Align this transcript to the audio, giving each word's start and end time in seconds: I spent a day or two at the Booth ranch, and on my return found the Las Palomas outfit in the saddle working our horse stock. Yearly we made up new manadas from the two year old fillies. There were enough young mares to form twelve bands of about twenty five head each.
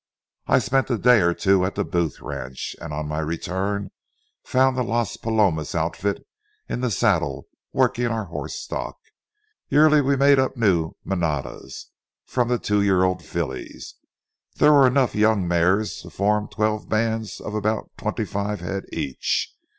I 0.47 0.57
spent 0.57 0.89
a 0.89 0.97
day 0.97 1.21
or 1.21 1.35
two 1.35 1.63
at 1.63 1.75
the 1.75 1.85
Booth 1.85 2.21
ranch, 2.21 2.75
and 2.81 2.91
on 2.91 3.07
my 3.07 3.19
return 3.19 3.91
found 4.43 4.75
the 4.75 4.81
Las 4.81 5.15
Palomas 5.15 5.75
outfit 5.75 6.25
in 6.67 6.81
the 6.81 6.89
saddle 6.89 7.47
working 7.71 8.07
our 8.07 8.25
horse 8.25 8.55
stock. 8.55 8.97
Yearly 9.69 10.01
we 10.01 10.15
made 10.15 10.39
up 10.39 10.57
new 10.57 10.93
manadas 11.05 11.91
from 12.25 12.47
the 12.47 12.57
two 12.57 12.81
year 12.81 13.03
old 13.03 13.23
fillies. 13.23 13.93
There 14.55 14.73
were 14.73 14.87
enough 14.87 15.13
young 15.13 15.47
mares 15.47 16.01
to 16.01 16.09
form 16.09 16.47
twelve 16.47 16.89
bands 16.89 17.39
of 17.39 17.53
about 17.53 17.91
twenty 17.95 18.25
five 18.25 18.59
head 18.59 18.85
each. 18.91 19.53